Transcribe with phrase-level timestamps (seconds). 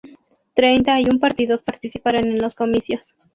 [0.55, 3.13] Treinta y un partidos participaron en los comicios.